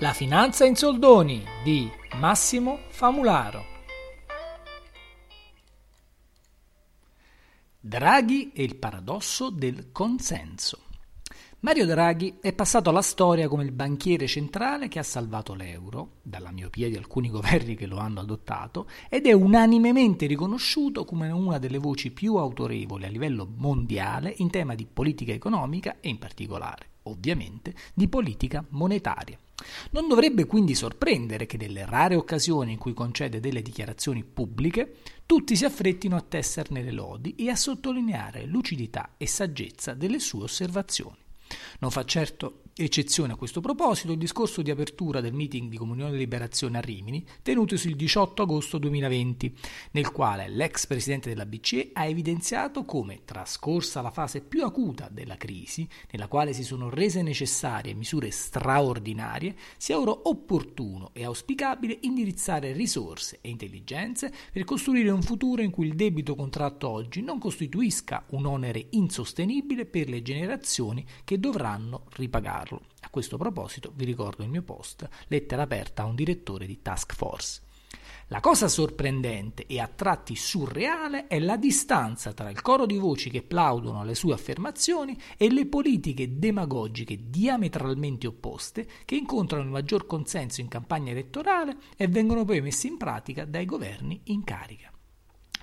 La 0.00 0.14
finanza 0.14 0.64
in 0.64 0.76
soldoni 0.76 1.44
di 1.62 1.86
Massimo 2.14 2.78
Famularo. 2.88 3.66
Draghi 7.78 8.50
e 8.52 8.62
il 8.62 8.76
paradosso 8.76 9.50
del 9.50 9.92
consenso. 9.92 10.89
Mario 11.62 11.84
Draghi 11.84 12.38
è 12.40 12.54
passato 12.54 12.88
alla 12.88 13.02
storia 13.02 13.46
come 13.46 13.64
il 13.64 13.72
banchiere 13.72 14.26
centrale 14.26 14.88
che 14.88 14.98
ha 14.98 15.02
salvato 15.02 15.52
l'euro, 15.52 16.12
dalla 16.22 16.52
miopia 16.52 16.88
di 16.88 16.96
alcuni 16.96 17.28
governi 17.30 17.74
che 17.74 17.84
lo 17.84 17.98
hanno 17.98 18.20
adottato, 18.20 18.88
ed 19.10 19.26
è 19.26 19.32
unanimemente 19.32 20.24
riconosciuto 20.24 21.04
come 21.04 21.30
una 21.30 21.58
delle 21.58 21.76
voci 21.76 22.12
più 22.12 22.36
autorevoli 22.36 23.04
a 23.04 23.10
livello 23.10 23.46
mondiale 23.58 24.32
in 24.38 24.48
tema 24.48 24.74
di 24.74 24.86
politica 24.90 25.32
economica 25.32 25.98
e 26.00 26.08
in 26.08 26.16
particolare, 26.16 26.92
ovviamente, 27.02 27.74
di 27.92 28.08
politica 28.08 28.64
monetaria. 28.70 29.38
Non 29.90 30.08
dovrebbe 30.08 30.46
quindi 30.46 30.74
sorprendere 30.74 31.44
che 31.44 31.58
nelle 31.58 31.84
rare 31.84 32.14
occasioni 32.14 32.72
in 32.72 32.78
cui 32.78 32.94
concede 32.94 33.38
delle 33.38 33.60
dichiarazioni 33.60 34.24
pubbliche, 34.24 34.94
tutti 35.26 35.54
si 35.54 35.66
affrettino 35.66 36.16
a 36.16 36.24
tesserne 36.26 36.80
le 36.82 36.92
lodi 36.92 37.34
e 37.34 37.50
a 37.50 37.54
sottolineare 37.54 38.46
lucidità 38.46 39.10
e 39.18 39.26
saggezza 39.26 39.92
delle 39.92 40.20
sue 40.20 40.44
osservazioni. 40.44 41.28
Non 41.80 41.90
fa 41.90 42.04
certo 42.04 42.62
eccezione 42.84 43.32
a 43.32 43.36
questo 43.36 43.60
proposito 43.60 44.12
il 44.12 44.18
discorso 44.18 44.62
di 44.62 44.70
apertura 44.70 45.20
del 45.20 45.34
meeting 45.34 45.68
di 45.68 45.76
Comunione 45.76 46.14
e 46.14 46.18
Liberazione 46.18 46.78
a 46.78 46.80
Rimini, 46.80 47.24
tenutosi 47.42 47.88
il 47.88 47.96
18 47.96 48.42
agosto 48.42 48.78
2020, 48.78 49.54
nel 49.92 50.10
quale 50.12 50.48
l'ex 50.48 50.86
presidente 50.86 51.28
della 51.28 51.46
BCE 51.46 51.90
ha 51.92 52.06
evidenziato 52.06 52.84
come, 52.84 53.22
trascorsa 53.24 54.00
la 54.00 54.10
fase 54.10 54.40
più 54.40 54.64
acuta 54.64 55.08
della 55.10 55.36
crisi, 55.36 55.86
nella 56.10 56.28
quale 56.28 56.52
si 56.52 56.62
sono 56.62 56.88
rese 56.88 57.22
necessarie 57.22 57.94
misure 57.94 58.30
straordinarie, 58.30 59.56
sia 59.76 59.98
ora 59.98 60.12
opportuno 60.24 61.10
e 61.12 61.24
auspicabile 61.24 61.98
indirizzare 62.02 62.72
risorse 62.72 63.38
e 63.40 63.50
intelligenze 63.50 64.32
per 64.52 64.64
costruire 64.64 65.10
un 65.10 65.22
futuro 65.22 65.62
in 65.62 65.70
cui 65.70 65.86
il 65.86 65.94
debito 65.94 66.34
contratto 66.34 66.88
oggi 66.88 67.20
non 67.20 67.38
costituisca 67.38 68.24
un 68.30 68.46
onere 68.46 68.86
insostenibile 68.90 69.86
per 69.86 70.08
le 70.08 70.22
generazioni 70.22 71.04
che 71.24 71.38
dovranno 71.40 72.04
ripagarlo. 72.10 72.82
A 73.00 73.08
questo 73.08 73.36
proposito 73.36 73.90
vi 73.94 74.04
ricordo 74.04 74.44
il 74.44 74.50
mio 74.50 74.62
post, 74.62 75.08
lettera 75.26 75.62
aperta 75.62 76.02
a 76.02 76.06
un 76.06 76.14
direttore 76.14 76.66
di 76.66 76.80
task 76.82 77.14
force. 77.14 77.62
La 78.28 78.38
cosa 78.38 78.68
sorprendente 78.68 79.66
e 79.66 79.80
a 79.80 79.88
tratti 79.88 80.36
surreale 80.36 81.26
è 81.26 81.40
la 81.40 81.56
distanza 81.56 82.32
tra 82.32 82.48
il 82.48 82.62
coro 82.62 82.86
di 82.86 82.96
voci 82.96 83.28
che 83.28 83.42
plaudono 83.42 84.00
alle 84.00 84.14
sue 84.14 84.34
affermazioni 84.34 85.18
e 85.36 85.50
le 85.50 85.66
politiche 85.66 86.38
demagogiche 86.38 87.28
diametralmente 87.28 88.28
opposte 88.28 88.86
che 89.04 89.16
incontrano 89.16 89.64
il 89.64 89.70
maggior 89.70 90.06
consenso 90.06 90.60
in 90.60 90.68
campagna 90.68 91.10
elettorale 91.10 91.76
e 91.96 92.06
vengono 92.06 92.44
poi 92.44 92.60
messe 92.60 92.86
in 92.86 92.98
pratica 92.98 93.44
dai 93.44 93.64
governi 93.64 94.20
in 94.26 94.44
carica. 94.44 94.92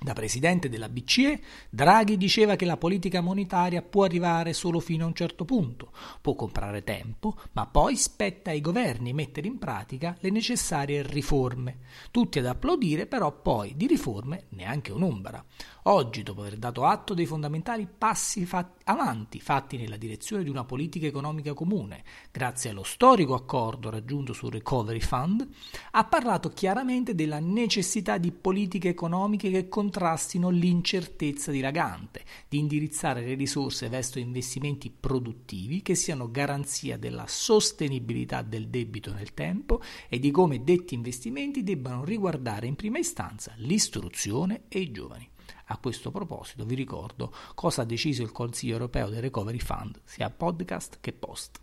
Da 0.00 0.12
presidente 0.12 0.68
della 0.68 0.88
BCE, 0.88 1.40
Draghi 1.70 2.16
diceva 2.16 2.54
che 2.54 2.64
la 2.64 2.76
politica 2.76 3.20
monetaria 3.20 3.82
può 3.82 4.04
arrivare 4.04 4.52
solo 4.52 4.78
fino 4.78 5.02
a 5.02 5.08
un 5.08 5.14
certo 5.14 5.44
punto, 5.44 5.90
può 6.20 6.36
comprare 6.36 6.84
tempo, 6.84 7.34
ma 7.52 7.66
poi 7.66 7.96
spetta 7.96 8.50
ai 8.50 8.60
governi 8.60 9.12
mettere 9.12 9.48
in 9.48 9.58
pratica 9.58 10.16
le 10.20 10.30
necessarie 10.30 11.02
riforme. 11.02 11.78
Tutti 12.12 12.38
ad 12.38 12.46
applaudire, 12.46 13.06
però 13.06 13.32
poi 13.32 13.74
di 13.76 13.88
riforme 13.88 14.44
neanche 14.50 14.92
un'ombra. 14.92 15.44
Oggi, 15.84 16.22
dopo 16.22 16.42
aver 16.42 16.58
dato 16.58 16.84
atto 16.84 17.12
dei 17.12 17.26
fondamentali 17.26 17.88
passi 17.88 18.46
fatti 18.46 18.78
avanti 18.88 19.38
fatti 19.40 19.76
nella 19.76 19.96
direzione 19.96 20.42
di 20.42 20.48
una 20.48 20.64
politica 20.64 21.06
economica 21.06 21.52
comune, 21.52 22.04
grazie 22.30 22.70
allo 22.70 22.82
storico 22.82 23.34
accordo 23.34 23.90
raggiunto 23.90 24.32
sul 24.32 24.52
Recovery 24.52 25.00
Fund, 25.00 25.46
ha 25.92 26.04
parlato 26.04 26.48
chiaramente 26.50 27.14
della 27.14 27.38
necessità 27.38 28.16
di 28.16 28.32
politiche 28.32 28.88
economiche 28.88 29.50
che 29.50 29.68
contrastino 29.88 30.50
l'incertezza 30.50 31.50
dilagante, 31.50 32.22
di 32.46 32.58
indirizzare 32.58 33.24
le 33.24 33.34
risorse 33.34 33.88
verso 33.88 34.18
investimenti 34.18 34.90
produttivi 34.90 35.80
che 35.80 35.94
siano 35.94 36.30
garanzia 36.30 36.98
della 36.98 37.24
sostenibilità 37.26 38.42
del 38.42 38.68
debito 38.68 39.14
nel 39.14 39.32
tempo 39.32 39.80
e 40.10 40.18
di 40.18 40.30
come 40.30 40.62
detti 40.62 40.92
investimenti 40.92 41.64
debbano 41.64 42.04
riguardare 42.04 42.66
in 42.66 42.76
prima 42.76 42.98
istanza 42.98 43.54
l'istruzione 43.56 44.64
e 44.68 44.80
i 44.80 44.90
giovani. 44.90 45.26
A 45.70 45.78
questo 45.78 46.10
proposito 46.10 46.66
vi 46.66 46.74
ricordo 46.74 47.34
cosa 47.54 47.80
ha 47.82 47.86
deciso 47.86 48.22
il 48.22 48.32
Consiglio 48.32 48.74
europeo 48.74 49.08
del 49.08 49.22
Recovery 49.22 49.58
Fund, 49.58 49.98
sia 50.04 50.28
podcast 50.28 50.98
che 51.00 51.14
post. 51.14 51.60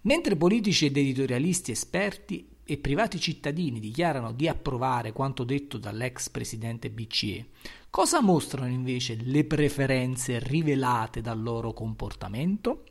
Mentre 0.00 0.34
politici 0.34 0.86
ed 0.86 0.96
editorialisti 0.96 1.70
esperti 1.70 2.48
e 2.72 2.78
privati 2.78 3.20
cittadini 3.20 3.78
dichiarano 3.80 4.32
di 4.32 4.48
approvare 4.48 5.12
quanto 5.12 5.44
detto 5.44 5.76
dall'ex 5.76 6.30
presidente 6.30 6.88
BCE, 6.90 7.46
cosa 7.90 8.22
mostrano 8.22 8.72
invece 8.72 9.16
le 9.20 9.44
preferenze 9.44 10.38
rivelate 10.38 11.20
dal 11.20 11.40
loro 11.40 11.72
comportamento? 11.72 12.84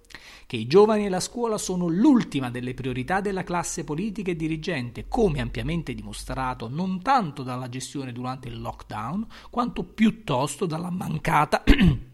che 0.45 0.57
i 0.57 0.67
giovani 0.67 1.05
e 1.05 1.09
la 1.09 1.21
scuola 1.21 1.57
sono 1.57 1.87
l'ultima 1.87 2.51
delle 2.51 2.73
priorità 2.73 3.21
della 3.21 3.45
classe 3.45 3.85
politica 3.85 4.31
e 4.31 4.35
dirigente, 4.35 5.05
come 5.07 5.39
ampiamente 5.39 5.93
dimostrato 5.93 6.67
non 6.67 7.01
tanto 7.01 7.41
dalla 7.41 7.69
gestione 7.69 8.11
durante 8.11 8.49
il 8.49 8.59
lockdown, 8.59 9.25
quanto 9.49 9.85
piuttosto 9.85 10.65
dalla 10.65 10.89
mancata 10.89 11.63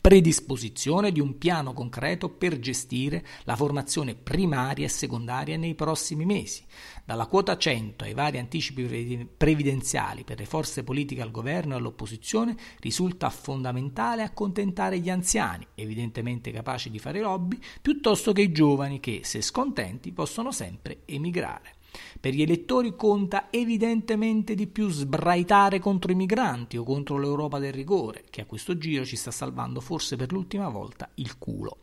predisposizione 0.00 1.12
di 1.12 1.20
un 1.20 1.36
piano 1.36 1.72
concreto 1.72 2.30
per 2.30 2.58
gestire 2.58 3.24
la 3.44 3.54
formazione 3.54 4.14
primaria 4.14 4.86
e 4.86 4.88
secondaria 4.88 5.58
nei 5.58 5.74
prossimi 5.74 6.24
mesi, 6.24 6.64
dalla 7.04 7.26
quota 7.26 7.56
100 7.56 8.04
ai 8.04 8.14
vari 8.14 8.38
anticipi 8.38 9.28
previdenziali 9.36 10.24
per 10.24 10.38
le 10.38 10.46
forze 10.46 10.84
politiche 10.84 11.20
al 11.20 11.30
governo 11.30 11.74
e 11.74 11.76
all'opposizione, 11.76 12.56
risulta 12.78 13.28
fondamentale 13.28 14.22
accontentare 14.22 14.98
gli 14.98 15.10
anziani, 15.10 15.66
evidentemente 15.74 16.50
capaci 16.50 16.90
di 16.90 16.98
fare 16.98 17.20
lobby, 17.20 17.58
piuttosto 17.82 18.32
che 18.32 18.42
i 18.42 18.52
giovani 18.52 19.00
che, 19.00 19.20
se 19.22 19.42
scontenti, 19.42 20.12
possono 20.12 20.50
sempre 20.50 21.02
emigrare. 21.04 21.78
Per 22.20 22.32
gli 22.32 22.42
elettori 22.42 22.94
conta 22.96 23.48
evidentemente 23.50 24.54
di 24.54 24.66
più 24.66 24.90
sbraitare 24.90 25.78
contro 25.78 26.12
i 26.12 26.14
migranti 26.14 26.76
o 26.76 26.84
contro 26.84 27.18
l'Europa 27.18 27.58
del 27.58 27.72
rigore, 27.72 28.24
che 28.30 28.42
a 28.42 28.46
questo 28.46 28.76
giro 28.76 29.04
ci 29.04 29.16
sta 29.16 29.30
salvando 29.30 29.80
forse 29.80 30.16
per 30.16 30.32
l'ultima 30.32 30.68
volta 30.68 31.08
il 31.14 31.38
culo. 31.38 31.78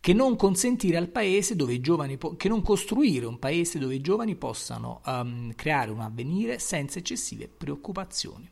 Che 0.00 0.12
non 0.12 0.36
po- 0.36 2.36
che 2.36 2.48
non 2.48 2.62
costruire 2.62 3.26
un 3.26 3.38
paese 3.38 3.78
dove 3.78 3.96
i 3.96 4.00
giovani 4.00 4.36
possano 4.36 5.00
um, 5.04 5.52
creare 5.54 5.90
un 5.90 6.00
avvenire 6.00 6.58
senza 6.58 6.98
eccessive 6.98 7.48
preoccupazioni. 7.48 8.48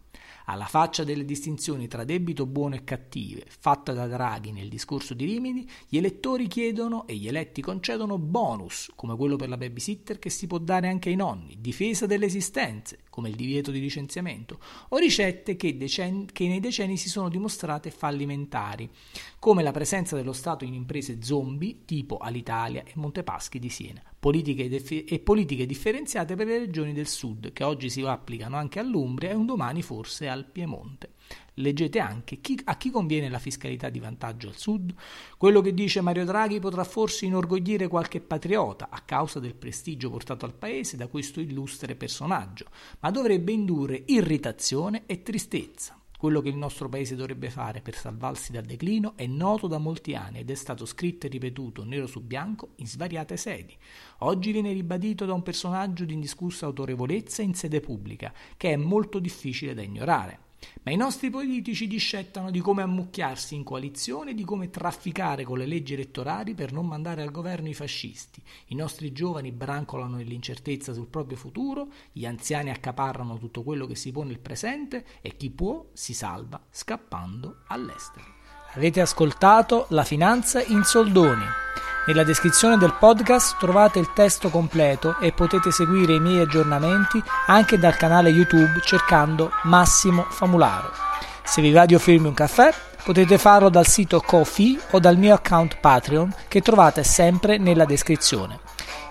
Alla 0.47 0.67
faccia 0.67 1.05
delle 1.05 1.25
distinzioni 1.25 1.89
tra 1.89 2.05
debito 2.05 2.47
buono 2.47 2.75
e 2.75 2.85
cattive, 2.85 3.45
fatta 3.49 3.93
da 3.93 4.07
Draghi 4.07 4.53
nel 4.53 4.69
discorso 4.69 5.15
di 5.15 5.25
Rimini, 5.25 5.69
gli 5.89 5.97
elettori 5.97 6.47
chiedono 6.47 7.07
e 7.07 7.17
gli 7.17 7.29
eletti 7.29 7.63
concedono 7.63 8.19
bonus, 8.19 8.91
come 8.95 9.17
quello 9.17 9.37
per 9.37 9.49
la 9.49 9.57
babysitter 9.57 10.19
che 10.19 10.31
si 10.31 10.47
può 10.47 10.59
dare 10.59 10.89
anche 10.89 11.09
ai 11.09 11.17
nonni, 11.17 11.57
difesa 11.61 12.07
delle 12.07 12.27
esistenze, 12.27 13.01
come 13.17 13.31
il 13.31 13.35
divieto 13.35 13.71
di 13.71 13.81
licenziamento, 13.81 14.59
o 14.91 14.99
ricette 14.99 15.57
che, 15.57 15.75
decen- 15.79 16.27
che 16.31 16.49
nei 16.49 16.61
decenni 16.61 16.99
si 16.99 17.09
sono 17.09 17.31
dimostrate 17.31 17.91
fallimentari, 17.91 18.91
come 19.39 19.63
la 19.63 19.71
presenza 19.71 20.17
dello 20.17 20.35
Stato 20.35 20.65
in 20.65 20.75
imprese 20.75 21.23
zombie 21.23 21.87
tipo 21.87 22.19
Alitalia 22.19 22.83
e 22.85 22.93
Montepaschi 22.97 23.59
di 23.59 23.71
Siena, 23.71 24.03
politiche 24.21 24.69
def- 24.69 25.05
e 25.07 25.19
politiche 25.19 25.65
differenziate 25.65 26.37
per 26.37 26.47
le 26.47 26.59
regioni 26.59 26.93
del 26.93 27.09
sud, 27.09 27.55
che 27.55 27.65
oggi 27.65 27.89
si 27.89 28.03
applicano 28.03 28.57
anche 28.57 28.81
all'Umbria 28.81 29.31
e 29.31 29.35
un 29.35 29.47
domani 29.47 29.81
forse 29.81 30.29
al 30.29 30.45
Piemonte. 30.45 31.15
Leggete 31.55 31.99
anche 31.99 32.41
chi, 32.41 32.61
a 32.65 32.77
chi 32.77 32.91
conviene 32.91 33.31
la 33.31 33.39
fiscalità 33.39 33.89
di 33.89 33.99
vantaggio 33.99 34.49
al 34.49 34.57
sud. 34.57 34.95
Quello 35.39 35.61
che 35.61 35.73
dice 35.73 36.03
Mario 36.03 36.25
Draghi 36.25 36.61
potrà 36.61 36.85
forse 36.85 37.25
inorgoglire 37.25 37.89
qualche 37.89 38.21
patriota 38.21 38.89
a 38.91 39.01
causa 39.01 39.41
del 39.41 39.55
prestigio 39.55 40.11
portato 40.11 40.45
al 40.45 40.55
paese 40.55 40.97
da 40.97 41.07
questo 41.07 41.41
illustre 41.41 41.97
personaggio, 41.97 42.67
ma 43.01 43.11
dovrebbe 43.11 43.53
indurre 43.53 44.03
irritazione 44.07 45.05
e 45.07 45.23
tristezza. 45.23 45.99
Quello 46.19 46.41
che 46.41 46.49
il 46.49 46.57
nostro 46.57 46.89
paese 46.89 47.15
dovrebbe 47.15 47.51
fare 47.51 47.83
per 47.83 47.95
salvarsi 47.95 48.51
dal 48.51 48.65
declino 48.65 49.13
è 49.17 49.27
noto 49.27 49.67
da 49.67 49.77
molti 49.77 50.15
anni 50.15 50.39
ed 50.39 50.51
è 50.51 50.55
stato 50.55 50.87
scritto 50.87 51.27
e 51.27 51.29
ripetuto 51.29 51.85
nero 51.85 52.07
su 52.07 52.23
bianco 52.23 52.71
in 52.77 52.87
svariate 52.87 53.37
sedi. 53.37 53.77
Oggi 54.21 54.51
viene 54.51 54.73
ribadito 54.73 55.27
da 55.27 55.35
un 55.35 55.43
personaggio 55.43 56.07
di 56.07 56.15
indiscussa 56.15 56.65
autorevolezza 56.65 57.43
in 57.43 57.55
sede 57.55 57.81
pubblica, 57.81 58.33
che 58.57 58.73
è 58.73 58.77
molto 58.77 59.19
difficile 59.19 59.75
da 59.75 59.83
ignorare. 59.83 60.46
Ma 60.83 60.93
i 60.93 60.97
nostri 60.97 61.31
politici 61.31 61.87
discettano 61.87 62.51
di 62.51 62.61
come 62.61 62.83
ammucchiarsi 62.83 63.55
in 63.55 63.65
coalizione 63.65 64.35
di 64.35 64.45
come 64.45 64.71
trafficare 64.71 65.45
con 65.45 65.59
le 65.59 65.67
leggi 65.67 65.95
elettorali 65.95 66.55
per 66.55 66.73
non 66.73 66.87
mandare 66.87 67.23
al 67.23 67.31
governo 67.31 67.69
i 67.69 67.75
fascisti. 67.75 68.43
I 68.67 68.75
nostri 68.75 69.13
giovani 69.13 69.53
brancolano 69.53 70.17
nell'incertezza 70.17 70.93
sul 70.93 71.09
proprio 71.09 71.37
futuro, 71.37 71.89
gli 72.13 72.27
anziani 72.27 72.71
accaparrano 72.71 73.39
tutto 73.39 73.63
quello 73.63 73.87
che 73.87 73.97
si 73.97 74.13
pone 74.13 74.29
nel 74.29 74.39
presente 74.39 75.05
e 75.21 75.37
chi 75.37 75.51
può 75.51 75.87
si 75.93 76.15
salva 76.15 76.61
scappando 76.71 77.63
all'estero. 77.67 78.35
Avete 78.75 79.01
ascoltato 79.01 79.87
La 79.91 80.05
finanza 80.05 80.63
in 80.63 80.83
soldoni 80.85 81.65
Nella 82.07 82.23
descrizione 82.23 82.77
del 82.77 82.95
podcast 82.95 83.57
trovate 83.59 83.99
il 83.99 84.13
testo 84.13 84.49
completo 84.49 85.19
e 85.19 85.33
potete 85.33 85.73
seguire 85.73 86.15
i 86.15 86.21
miei 86.21 86.39
aggiornamenti 86.39 87.21
anche 87.47 87.79
dal 87.79 87.97
canale 87.97 88.29
YouTube 88.31 88.81
cercando 88.85 89.51
Massimo 89.65 90.25
Famularo. 90.31 90.93
Se 91.43 91.61
vi 91.61 91.73
va 91.73 91.85
di 91.85 91.97
offrirmi 91.97 92.29
un 92.29 92.35
caffè, 92.35 92.73
potete 93.03 93.39
farlo 93.39 93.71
dal 93.71 93.89
sito 93.89 94.21
Kofi 94.21 94.79
o 94.93 95.01
dal 95.01 95.17
mio 95.17 95.35
account 95.35 95.79
Patreon 95.81 96.33
che 96.47 96.61
trovate 96.61 97.03
sempre 97.03 97.59
nella 97.59 97.85
descrizione. 97.85 98.61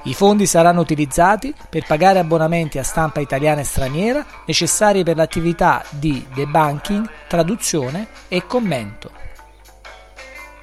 I 0.04 0.14
fondi 0.14 0.46
saranno 0.46 0.80
utilizzati 0.80 1.54
per 1.70 1.84
pagare 1.86 2.20
abbonamenti 2.20 2.78
a 2.78 2.84
stampa 2.84 3.20
italiana 3.20 3.60
e 3.60 3.66
straniera 3.66 4.26
necessari 4.46 5.04
per 5.04 5.18
l'attività 5.18 5.84
di 5.90 6.26
debunking, 6.34 7.10
traduzione 7.28 8.08
e 8.30 8.46
commento. 8.46 9.25